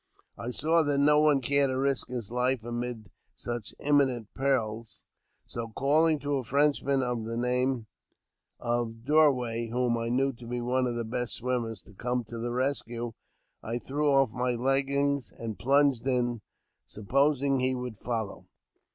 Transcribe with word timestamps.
I 0.35 0.49
saw 0.49 0.81
that 0.81 0.97
no 0.97 1.19
one 1.19 1.41
cared 1.41 1.69
to 1.69 1.77
risk 1.77 2.07
his 2.07 2.31
life 2.31 2.63
amid 2.63 3.11
such 3.35 3.75
imminent 3.79 4.33
perils, 4.33 5.03
so, 5.45 5.67
calling 5.75 6.17
to 6.21 6.37
a 6.37 6.43
Frenchman 6.43 7.03
of 7.03 7.23
the 7.25 7.37
name 7.37 7.85
of 8.59 9.05
Dorway, 9.05 9.69
whom 9.69 9.99
I 9.99 10.09
knew 10.09 10.33
to 10.33 10.47
be 10.47 10.59
one 10.59 10.87
of 10.87 10.95
the 10.95 11.05
best 11.05 11.35
swimmers, 11.35 11.83
to 11.83 11.93
come 11.93 12.23
to 12.29 12.39
the 12.39 12.49
rescue, 12.51 13.13
I 13.61 13.77
threw 13.77 14.09
off 14.09 14.31
my 14.31 14.55
leggings 14.55 15.31
and 15.33 15.59
plunged 15.59 16.07
in, 16.07 16.41
supposing 16.87 17.59
he 17.59 17.75
would 17.75 17.99
follow. 17.99 18.47